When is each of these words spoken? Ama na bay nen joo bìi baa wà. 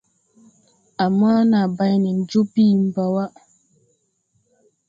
Ama 1.05 1.31
na 1.51 1.61
bay 1.77 1.95
nen 2.03 2.19
joo 2.29 2.45
bìi 2.53 2.75
baa 2.93 3.11
wà. 3.15 3.25